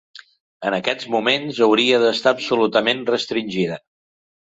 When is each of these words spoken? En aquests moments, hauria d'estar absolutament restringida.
En 0.69 0.75
aquests 0.77 1.09
moments, 1.17 1.61
hauria 1.67 2.01
d'estar 2.07 2.35
absolutament 2.39 3.09
restringida. 3.15 3.83